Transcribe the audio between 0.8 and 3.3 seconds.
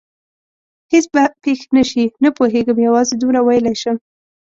هېڅ به پېښ نه شي؟ نه پوهېږم، یوازې